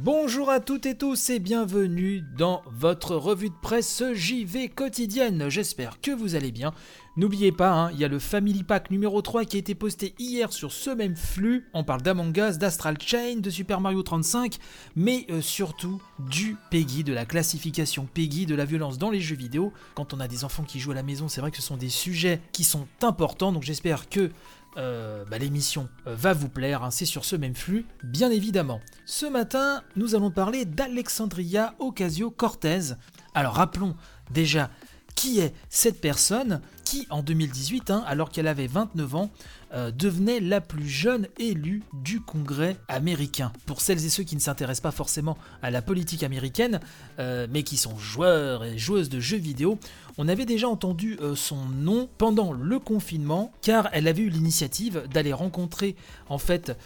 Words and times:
Bonjour 0.00 0.48
à 0.48 0.60
toutes 0.60 0.86
et 0.86 0.94
tous 0.94 1.28
et 1.28 1.40
bienvenue 1.40 2.22
dans 2.36 2.62
votre 2.70 3.16
revue 3.16 3.48
de 3.48 3.54
presse 3.60 4.04
JV 4.12 4.68
quotidienne. 4.68 5.48
J'espère 5.48 6.00
que 6.00 6.12
vous 6.12 6.36
allez 6.36 6.52
bien. 6.52 6.72
N'oubliez 7.16 7.50
pas, 7.50 7.72
hein, 7.72 7.90
il 7.92 7.98
y 7.98 8.04
a 8.04 8.08
le 8.08 8.20
Family 8.20 8.62
Pack 8.62 8.92
numéro 8.92 9.20
3 9.22 9.44
qui 9.44 9.56
a 9.56 9.58
été 9.58 9.74
posté 9.74 10.14
hier 10.20 10.52
sur 10.52 10.70
ce 10.70 10.90
même 10.90 11.16
flux. 11.16 11.66
On 11.74 11.82
parle 11.82 12.02
d'Among 12.02 12.30
d'Astral 12.30 12.96
Chain, 13.04 13.38
de 13.40 13.50
Super 13.50 13.80
Mario 13.80 14.04
35, 14.04 14.58
mais 14.94 15.26
euh, 15.30 15.40
surtout 15.40 16.00
du 16.20 16.56
PEGI, 16.70 17.02
de 17.02 17.12
la 17.12 17.24
classification 17.24 18.06
PEGI, 18.14 18.46
de 18.46 18.54
la 18.54 18.66
violence 18.66 18.98
dans 18.98 19.10
les 19.10 19.20
jeux 19.20 19.34
vidéo. 19.34 19.72
Quand 19.96 20.14
on 20.14 20.20
a 20.20 20.28
des 20.28 20.44
enfants 20.44 20.62
qui 20.62 20.78
jouent 20.78 20.92
à 20.92 20.94
la 20.94 21.02
maison, 21.02 21.26
c'est 21.26 21.40
vrai 21.40 21.50
que 21.50 21.56
ce 21.56 21.62
sont 21.64 21.76
des 21.76 21.88
sujets 21.88 22.40
qui 22.52 22.62
sont 22.62 22.86
importants, 23.02 23.50
donc 23.50 23.64
j'espère 23.64 24.08
que 24.08 24.30
euh, 24.76 25.24
bah, 25.24 25.38
l'émission 25.38 25.88
euh, 26.06 26.14
va 26.14 26.32
vous 26.32 26.48
plaire, 26.48 26.82
hein, 26.82 26.90
c'est 26.90 27.04
sur 27.04 27.24
ce 27.24 27.36
même 27.36 27.54
flux, 27.54 27.86
bien 28.04 28.30
évidemment. 28.30 28.80
Ce 29.06 29.26
matin, 29.26 29.82
nous 29.96 30.14
allons 30.14 30.30
parler 30.30 30.64
d'Alexandria 30.64 31.74
Ocasio-Cortez. 31.78 32.94
Alors 33.34 33.54
rappelons 33.54 33.96
déjà 34.30 34.70
qui 35.18 35.40
est 35.40 35.52
cette 35.68 36.00
personne 36.00 36.60
qui, 36.84 37.08
en 37.10 37.24
2018, 37.24 37.90
hein, 37.90 38.04
alors 38.06 38.30
qu'elle 38.30 38.46
avait 38.46 38.68
29 38.68 39.14
ans, 39.16 39.30
euh, 39.74 39.90
devenait 39.90 40.38
la 40.38 40.60
plus 40.60 40.88
jeune 40.88 41.26
élue 41.40 41.82
du 41.92 42.20
Congrès 42.20 42.76
américain. 42.86 43.52
Pour 43.66 43.80
celles 43.80 44.04
et 44.06 44.10
ceux 44.10 44.22
qui 44.22 44.36
ne 44.36 44.40
s'intéressent 44.40 44.82
pas 44.82 44.92
forcément 44.92 45.36
à 45.60 45.72
la 45.72 45.82
politique 45.82 46.22
américaine, 46.22 46.78
euh, 47.18 47.48
mais 47.50 47.64
qui 47.64 47.76
sont 47.76 47.98
joueurs 47.98 48.64
et 48.64 48.78
joueuses 48.78 49.08
de 49.08 49.18
jeux 49.18 49.38
vidéo, 49.38 49.80
on 50.18 50.28
avait 50.28 50.46
déjà 50.46 50.68
entendu 50.68 51.18
euh, 51.20 51.34
son 51.34 51.64
nom 51.66 52.08
pendant 52.16 52.52
le 52.52 52.78
confinement, 52.78 53.52
car 53.60 53.88
elle 53.92 54.06
avait 54.06 54.22
eu 54.22 54.30
l'initiative 54.30 55.02
d'aller 55.12 55.32
rencontrer 55.32 55.96
en 56.28 56.38
fait 56.38 56.76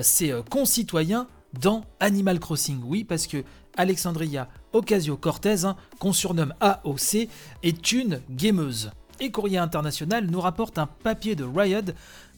ses 0.00 0.32
concitoyens 0.48 1.26
dans 1.60 1.84
Animal 2.00 2.40
Crossing. 2.40 2.80
Oui, 2.84 3.04
parce 3.04 3.26
que 3.26 3.44
Alexandria 3.76 4.48
Ocasio-Cortez, 4.72 5.64
hein, 5.64 5.76
qu'on 5.98 6.12
surnomme 6.12 6.54
AOC, 6.60 7.28
est 7.62 7.92
une 7.92 8.20
gameuse. 8.30 8.90
Et 9.20 9.30
Courrier 9.30 9.58
International 9.58 10.26
nous 10.26 10.40
rapporte 10.40 10.78
un 10.78 10.86
papier 10.86 11.36
de 11.36 11.44
Riot 11.44 11.92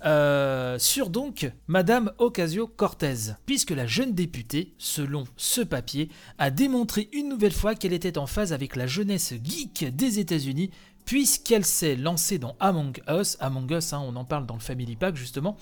euh, 0.05 0.79
sur 0.79 1.09
donc 1.09 1.51
Madame 1.67 2.12
Ocasio-Cortez, 2.19 3.33
puisque 3.47 3.71
la 3.71 3.87
jeune 3.87 4.12
députée, 4.12 4.75
selon 4.77 5.25
ce 5.37 5.62
papier, 5.62 6.11
a 6.39 6.51
démontré 6.51 7.09
une 7.12 7.31
nouvelle 7.31 7.53
fois 7.53 7.75
qu'elle 7.75 7.95
était 7.95 8.19
en 8.19 8.27
phase 8.27 8.53
avec 8.53 8.77
la 8.77 8.87
jeunesse 8.87 9.33
geek 9.43 9.97
des 9.97 10.19
États-Unis 10.19 10.71
puisqu'elle 11.05 11.64
s'est 11.64 11.97
lancée 11.97 12.38
dans 12.38 12.56
Among 12.60 13.02
Us. 13.08 13.36
Among 13.41 13.70
Us, 13.70 13.92
hein, 13.92 14.02
on 14.06 14.16
en 14.16 14.24
parle 14.24 14.47
dans 14.47 14.55
le 14.55 14.60
Family 14.60 14.97
Pack 14.97 15.16
justement. 15.16 15.56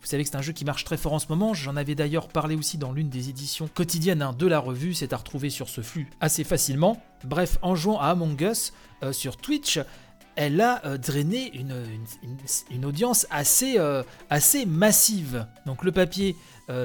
Vous 0.00 0.06
savez 0.06 0.24
que 0.24 0.30
c'est 0.30 0.36
un 0.36 0.42
jeu 0.42 0.52
qui 0.52 0.64
marche 0.64 0.84
très 0.84 0.96
fort 0.96 1.12
en 1.12 1.18
ce 1.18 1.28
moment. 1.28 1.54
J'en 1.54 1.76
avais 1.76 1.94
d'ailleurs 1.94 2.28
parlé 2.28 2.56
aussi 2.56 2.78
dans 2.78 2.92
l'une 2.92 3.08
des 3.08 3.28
éditions 3.28 3.68
quotidiennes 3.68 4.22
hein, 4.22 4.34
de 4.36 4.46
la 4.46 4.58
revue. 4.58 4.94
C'est 4.94 5.12
à 5.12 5.16
retrouver 5.16 5.50
sur 5.50 5.68
ce 5.68 5.80
flux 5.80 6.08
assez 6.20 6.44
facilement. 6.44 7.00
Bref, 7.24 7.58
en 7.62 7.74
jouant 7.74 8.00
à 8.00 8.08
Among 8.08 8.40
Us 8.40 8.72
euh, 9.02 9.12
sur 9.12 9.36
Twitch, 9.36 9.80
elle 10.36 10.60
a 10.60 10.84
euh, 10.84 10.98
drainé 10.98 11.52
une, 11.54 12.84
audience 12.84 13.26
assez, 13.30 13.78
euh, 13.78 14.02
assez 14.30 14.66
massive. 14.66 15.46
Donc 15.66 15.84
le 15.84 15.92
papier 15.92 16.36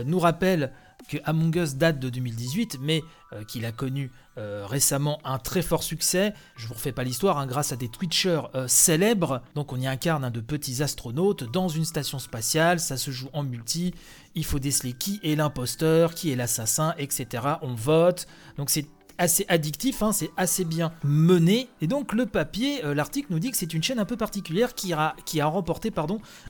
nous 0.05 0.19
rappelle 0.19 0.71
que 1.07 1.17
Among 1.25 1.55
Us 1.55 1.75
date 1.75 1.99
de 1.99 2.09
2018, 2.09 2.77
mais 2.81 3.03
euh, 3.33 3.43
qu'il 3.43 3.65
a 3.65 3.71
connu 3.71 4.11
euh, 4.37 4.65
récemment 4.65 5.19
un 5.23 5.37
très 5.37 5.61
fort 5.61 5.83
succès. 5.83 6.33
Je 6.55 6.67
vous 6.67 6.73
refais 6.73 6.91
pas 6.91 7.03
l'histoire, 7.03 7.37
hein, 7.37 7.45
grâce 7.45 7.71
à 7.71 7.75
des 7.75 7.89
Twitchers 7.89 8.41
euh, 8.55 8.67
célèbres. 8.67 9.41
Donc 9.55 9.73
on 9.73 9.79
y 9.79 9.87
incarne 9.87 10.29
de 10.29 10.41
petits 10.41 10.81
astronautes 10.81 11.43
dans 11.51 11.67
une 11.67 11.85
station 11.85 12.19
spatiale, 12.19 12.79
ça 12.79 12.97
se 12.97 13.11
joue 13.11 13.29
en 13.33 13.43
multi. 13.43 13.93
Il 14.35 14.45
faut 14.45 14.59
déceler 14.59 14.93
qui 14.93 15.19
est 15.23 15.35
l'imposteur, 15.35 16.15
qui 16.15 16.31
est 16.31 16.35
l'assassin, 16.35 16.95
etc. 16.97 17.43
On 17.61 17.75
vote. 17.75 18.27
Donc 18.57 18.69
c'est 18.69 18.87
assez 19.17 19.45
addictif, 19.47 20.01
hein, 20.01 20.11
c'est 20.11 20.31
assez 20.37 20.65
bien 20.65 20.91
mené. 21.03 21.69
Et 21.81 21.87
donc 21.87 22.13
le 22.13 22.25
papier, 22.25 22.83
euh, 22.83 22.93
l'article 22.93 23.27
nous 23.31 23.39
dit 23.39 23.51
que 23.51 23.57
c'est 23.57 23.73
une 23.73 23.83
chaîne 23.83 23.99
un 23.99 24.05
peu 24.05 24.17
particulière 24.17 24.73
qui 24.73 24.93
a, 24.93 25.15
qui 25.25 25.41
a 25.41 25.45
remporté 25.45 25.91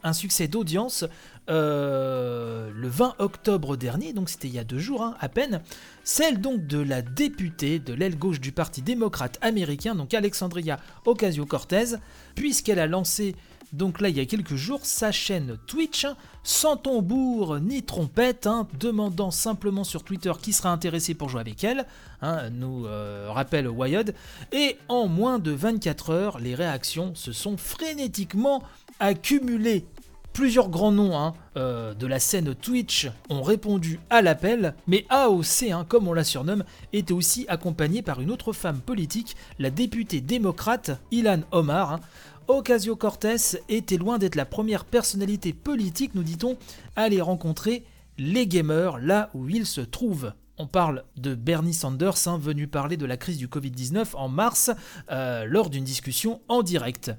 un 0.03 0.13
succès 0.13 0.47
d'audience 0.47 1.05
euh, 1.49 2.71
le 2.73 2.87
20 2.87 3.15
octobre 3.19 3.75
dernier, 3.75 4.13
donc 4.13 4.29
c'était 4.29 4.47
il 4.47 4.53
y 4.53 4.59
a 4.59 4.63
deux 4.63 4.79
jours 4.79 5.03
hein, 5.03 5.15
à 5.19 5.27
peine. 5.27 5.61
Celle 6.03 6.39
donc 6.39 6.65
de 6.67 6.79
la 6.79 7.01
députée 7.01 7.79
de 7.79 7.93
l'aile 7.93 8.17
gauche 8.17 8.39
du 8.39 8.51
Parti 8.51 8.81
démocrate 8.81 9.37
américain, 9.41 9.95
donc 9.95 10.13
Alexandria 10.13 10.79
Ocasio-Cortez, 11.05 11.97
puisqu'elle 12.35 12.79
a 12.79 12.87
lancé 12.87 13.35
donc 13.73 13.99
là 13.99 14.09
il 14.09 14.17
y 14.17 14.19
a 14.19 14.25
quelques 14.25 14.55
jours, 14.55 14.81
sa 14.83 15.11
chaîne 15.11 15.57
Twitch, 15.67 16.05
sans 16.43 16.77
tambour 16.77 17.59
ni 17.59 17.83
trompette, 17.83 18.47
hein, 18.47 18.67
demandant 18.79 19.31
simplement 19.31 19.83
sur 19.83 20.03
Twitter 20.03 20.31
qui 20.41 20.53
sera 20.53 20.71
intéressé 20.71 21.15
pour 21.15 21.29
jouer 21.29 21.41
avec 21.41 21.63
elle, 21.63 21.85
hein, 22.21 22.49
nous 22.51 22.85
euh, 22.85 23.27
rappelle 23.29 23.67
Wired, 23.67 24.13
et 24.51 24.77
en 24.87 25.07
moins 25.07 25.39
de 25.39 25.51
24 25.51 26.09
heures, 26.11 26.39
les 26.39 26.55
réactions 26.55 27.15
se 27.15 27.31
sont 27.31 27.57
frénétiquement 27.57 28.63
accumulées. 28.99 29.85
Plusieurs 30.33 30.69
grands 30.69 30.91
noms 30.91 31.15
hein, 31.15 31.35
euh, 31.57 31.93
de 31.93 32.07
la 32.07 32.19
scène 32.19 32.55
Twitch 32.55 33.07
ont 33.29 33.43
répondu 33.43 33.99
à 34.09 34.23
l'appel, 34.23 34.73
mais 34.87 35.05
AOC, 35.09 35.85
comme 35.87 36.07
on 36.07 36.13
la 36.13 36.23
surnomme, 36.23 36.63
était 36.91 37.13
aussi 37.13 37.45
accompagnée 37.47 38.01
par 38.01 38.19
une 38.19 38.31
autre 38.31 38.51
femme 38.51 38.79
politique, 38.79 39.35
la 39.59 39.69
députée 39.69 40.21
démocrate 40.21 40.89
Ilan 41.11 41.41
Omar, 41.51 41.99
Ocasio-Cortez 42.47 43.57
était 43.69 43.97
loin 43.97 44.17
d'être 44.17 44.35
la 44.35 44.45
première 44.45 44.85
personnalité 44.85 45.53
politique, 45.53 46.15
nous 46.15 46.23
dit-on, 46.23 46.57
à 46.95 47.03
aller 47.03 47.21
rencontrer 47.21 47.83
les 48.17 48.47
gamers 48.47 48.99
là 48.99 49.29
où 49.33 49.49
ils 49.49 49.65
se 49.65 49.81
trouvent. 49.81 50.33
On 50.57 50.67
parle 50.67 51.03
de 51.17 51.33
Bernie 51.33 51.73
Sanders, 51.73 52.27
hein, 52.27 52.37
venu 52.37 52.67
parler 52.67 52.95
de 52.95 53.05
la 53.05 53.17
crise 53.17 53.37
du 53.37 53.47
Covid-19 53.47 54.15
en 54.15 54.29
mars 54.29 54.71
euh, 55.11 55.45
lors 55.45 55.69
d'une 55.69 55.83
discussion 55.83 56.41
en 56.47 56.61
direct. 56.61 57.11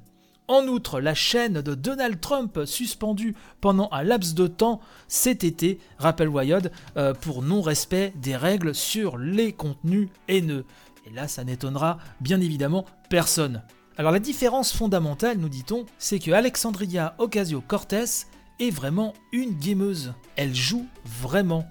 En 0.46 0.66
outre, 0.66 1.00
la 1.00 1.14
chaîne 1.14 1.62
de 1.62 1.74
Donald 1.74 2.20
Trump 2.20 2.60
suspendue 2.66 3.34
pendant 3.62 3.88
un 3.92 4.02
laps 4.02 4.34
de 4.34 4.46
temps 4.46 4.80
cet 5.08 5.42
été, 5.42 5.80
rappelle 5.98 6.28
Wired, 6.28 6.70
euh, 6.96 7.14
pour 7.14 7.42
non-respect 7.42 8.12
des 8.16 8.36
règles 8.36 8.74
sur 8.74 9.16
les 9.16 9.52
contenus 9.52 10.10
haineux. 10.28 10.66
Et 11.06 11.10
là, 11.10 11.28
ça 11.28 11.44
n'étonnera 11.44 11.98
bien 12.20 12.40
évidemment 12.40 12.84
personne. 13.08 13.62
Alors 13.96 14.10
la 14.10 14.18
différence 14.18 14.72
fondamentale, 14.72 15.38
nous 15.38 15.48
dit-on, 15.48 15.86
c'est 15.98 16.18
que 16.18 16.32
Alexandria 16.32 17.14
Ocasio-Cortez 17.18 18.26
est 18.58 18.70
vraiment 18.70 19.14
une 19.30 19.56
gameuse. 19.56 20.14
Elle 20.34 20.52
joue 20.52 20.88
vraiment. 21.04 21.64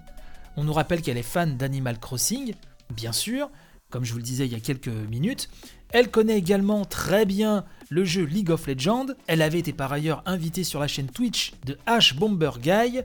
On 0.56 0.64
nous 0.64 0.72
rappelle 0.72 1.02
qu'elle 1.02 1.18
est 1.18 1.22
fan 1.22 1.58
d'Animal 1.58 1.98
Crossing, 2.00 2.54
bien 2.88 3.12
sûr, 3.12 3.50
comme 3.90 4.06
je 4.06 4.12
vous 4.12 4.18
le 4.18 4.24
disais 4.24 4.46
il 4.46 4.52
y 4.52 4.56
a 4.56 4.60
quelques 4.60 4.88
minutes. 4.88 5.50
Elle 5.90 6.10
connaît 6.10 6.38
également 6.38 6.86
très 6.86 7.26
bien 7.26 7.66
le 7.90 8.06
jeu 8.06 8.24
League 8.24 8.50
of 8.50 8.68
Legends. 8.68 9.08
Elle 9.26 9.42
avait 9.42 9.58
été 9.58 9.74
par 9.74 9.92
ailleurs 9.92 10.22
invitée 10.24 10.64
sur 10.64 10.80
la 10.80 10.88
chaîne 10.88 11.08
Twitch 11.08 11.52
de 11.66 11.76
Ash 11.84 12.16
Bomber 12.16 12.52
Guy, 12.58 13.02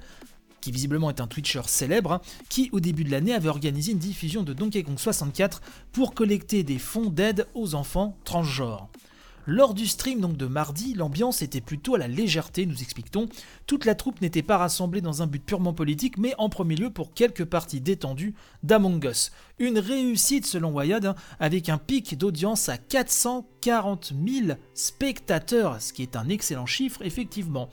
qui 0.61 0.71
visiblement 0.71 1.09
est 1.09 1.19
un 1.19 1.27
Twitcher 1.27 1.63
célèbre, 1.65 2.13
hein, 2.13 2.21
qui 2.47 2.69
au 2.71 2.79
début 2.79 3.03
de 3.03 3.11
l'année 3.11 3.33
avait 3.33 3.49
organisé 3.49 3.91
une 3.91 3.99
diffusion 3.99 4.43
de 4.43 4.53
Donkey 4.53 4.83
Kong 4.83 4.97
64 4.97 5.61
pour 5.91 6.13
collecter 6.13 6.63
des 6.63 6.79
fonds 6.79 7.09
d'aide 7.09 7.47
aux 7.53 7.75
enfants 7.75 8.17
transgenres. 8.23 8.89
Lors 9.51 9.73
du 9.73 9.87
stream 9.87 10.19
donc 10.19 10.37
de 10.37 10.45
mardi, 10.45 10.93
l'ambiance 10.93 11.41
était 11.41 11.59
plutôt 11.59 11.95
à 11.95 11.97
la 11.97 12.07
légèreté, 12.07 12.67
nous 12.67 12.83
expliquons. 12.83 13.27
Toute 13.65 13.85
la 13.85 13.95
troupe 13.95 14.21
n'était 14.21 14.43
pas 14.43 14.59
rassemblée 14.59 15.01
dans 15.01 15.23
un 15.23 15.27
but 15.27 15.43
purement 15.43 15.73
politique, 15.73 16.19
mais 16.19 16.35
en 16.37 16.49
premier 16.49 16.75
lieu 16.75 16.91
pour 16.91 17.15
quelques 17.15 17.45
parties 17.45 17.81
détendues 17.81 18.35
d'Among 18.61 19.03
Us. 19.03 19.31
Une 19.57 19.79
réussite 19.79 20.45
selon 20.45 20.71
Wyatt, 20.71 21.03
hein, 21.03 21.15
avec 21.39 21.67
un 21.67 21.79
pic 21.79 22.15
d'audience 22.15 22.69
à 22.69 22.77
440 22.77 24.13
000 24.23 24.55
spectateurs, 24.75 25.81
ce 25.81 25.93
qui 25.93 26.03
est 26.03 26.15
un 26.15 26.29
excellent 26.29 26.67
chiffre 26.67 27.01
effectivement. 27.01 27.69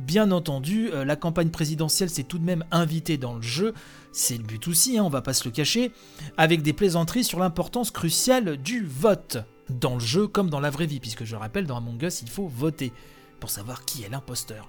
Bien 0.00 0.32
entendu, 0.32 0.90
euh, 0.92 1.04
la 1.04 1.14
campagne 1.14 1.50
présidentielle 1.50 2.10
s'est 2.10 2.24
tout 2.24 2.40
de 2.40 2.44
même 2.44 2.64
invitée 2.72 3.18
dans 3.18 3.36
le 3.36 3.42
jeu, 3.42 3.72
c'est 4.10 4.36
le 4.36 4.42
but 4.42 4.66
aussi, 4.66 4.98
hein, 4.98 5.04
on 5.04 5.10
va 5.10 5.22
pas 5.22 5.32
se 5.32 5.44
le 5.44 5.52
cacher, 5.52 5.92
avec 6.36 6.62
des 6.62 6.72
plaisanteries 6.72 7.22
sur 7.22 7.38
l'importance 7.38 7.92
cruciale 7.92 8.56
du 8.56 8.84
vote 8.84 9.38
dans 9.78 9.94
le 9.94 10.00
jeu 10.00 10.26
comme 10.26 10.50
dans 10.50 10.60
la 10.60 10.70
vraie 10.70 10.86
vie, 10.86 11.00
puisque 11.00 11.24
je 11.24 11.36
rappelle, 11.36 11.66
dans 11.66 11.76
Among 11.76 12.02
Us, 12.02 12.22
il 12.22 12.28
faut 12.28 12.46
voter 12.46 12.92
pour 13.40 13.50
savoir 13.50 13.84
qui 13.84 14.02
est 14.04 14.08
l'imposteur. 14.08 14.68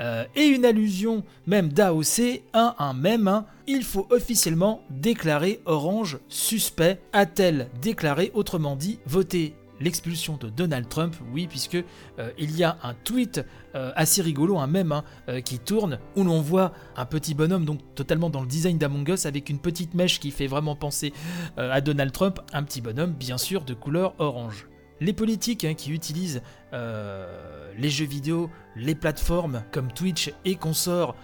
Euh, 0.00 0.24
et 0.36 0.44
une 0.44 0.64
allusion 0.64 1.24
même 1.46 1.70
d'AOC 1.70 2.42
à 2.52 2.84
un 2.84 2.92
même, 2.92 3.28
hein, 3.28 3.46
il 3.66 3.84
faut 3.84 4.06
officiellement 4.10 4.82
déclarer 4.90 5.60
Orange 5.64 6.18
suspect, 6.28 7.00
a-t-elle 7.12 7.68
déclaré, 7.80 8.30
autrement 8.34 8.76
dit, 8.76 8.98
voter 9.06 9.54
l'expulsion 9.80 10.36
de 10.36 10.48
Donald 10.48 10.88
Trump, 10.88 11.14
oui, 11.32 11.46
puisque 11.46 11.74
euh, 11.74 12.30
il 12.38 12.56
y 12.56 12.64
a 12.64 12.78
un 12.82 12.94
tweet 12.94 13.44
euh, 13.74 13.92
assez 13.96 14.22
rigolo, 14.22 14.58
un 14.58 14.66
mème 14.66 14.92
hein, 14.92 15.04
euh, 15.28 15.40
qui 15.40 15.58
tourne, 15.58 15.98
où 16.16 16.24
l'on 16.24 16.40
voit 16.40 16.72
un 16.96 17.04
petit 17.04 17.34
bonhomme, 17.34 17.64
donc 17.64 17.80
totalement 17.94 18.30
dans 18.30 18.40
le 18.40 18.46
design 18.46 18.78
d'Among 18.78 19.08
Us, 19.08 19.26
avec 19.26 19.50
une 19.50 19.58
petite 19.58 19.94
mèche 19.94 20.20
qui 20.20 20.30
fait 20.30 20.46
vraiment 20.46 20.76
penser 20.76 21.12
à 21.56 21.80
Donald 21.80 22.12
Trump, 22.12 22.40
un 22.52 22.62
petit 22.62 22.80
bonhomme, 22.80 23.12
bien 23.12 23.38
sûr, 23.38 23.64
de 23.64 23.74
couleur 23.74 24.14
orange. 24.18 24.68
Les 25.00 25.12
politiques 25.12 25.64
hein, 25.64 25.74
qui 25.74 25.92
utilisent 25.92 26.42
les 26.72 27.90
jeux 27.90 28.06
vidéo, 28.06 28.50
les 28.76 28.94
plateformes 28.94 29.64
comme 29.72 29.92
Twitch 29.92 30.32
et 30.44 30.54
consorts, 30.56 31.16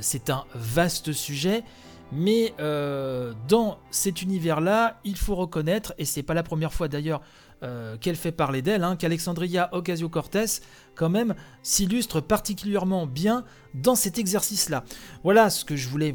c'est 0.00 0.30
un 0.30 0.44
vaste 0.54 1.12
sujet. 1.12 1.64
Mais 2.12 2.54
euh, 2.60 3.34
dans 3.48 3.78
cet 3.90 4.22
univers-là, 4.22 5.00
il 5.04 5.16
faut 5.16 5.34
reconnaître, 5.34 5.94
et 5.98 6.04
c'est 6.04 6.22
pas 6.22 6.34
la 6.34 6.42
première 6.42 6.72
fois 6.72 6.88
d'ailleurs 6.88 7.20
euh, 7.62 7.96
qu'elle 7.96 8.16
fait 8.16 8.32
parler 8.32 8.62
d'elle, 8.62 8.84
hein, 8.84 8.96
qu'Alexandria 8.96 9.68
Ocasio-Cortez, 9.72 10.60
quand 10.94 11.08
même, 11.08 11.34
s'illustre 11.62 12.20
particulièrement 12.20 13.06
bien 13.06 13.44
dans 13.74 13.94
cet 13.94 14.18
exercice-là. 14.18 14.84
Voilà 15.24 15.50
ce 15.50 15.64
que 15.64 15.74
je 15.74 15.88
voulais 15.88 16.12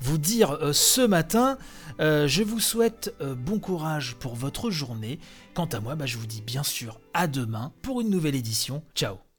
vous, 0.00 0.18
dire 0.18 0.52
euh, 0.52 0.72
ce 0.72 1.00
matin. 1.00 1.58
je 1.98 2.42
vous 2.42 2.60
souhaite 2.60 3.14
bon 3.20 3.58
courage 3.58 4.16
pour 4.16 4.34
votre 4.34 4.70
journée. 4.70 5.18
Quant 5.54 5.66
à 5.66 5.80
moi, 5.80 5.96
bah, 5.96 6.06
je 6.06 6.18
vous 6.18 6.26
dis 6.26 6.42
bien 6.42 6.62
sûr 6.62 7.00
à 7.14 7.26
demain 7.26 7.72
pour 7.82 8.00
une 8.00 8.10
nouvelle 8.10 8.36
édition. 8.36 8.82
Ciao 8.94 9.31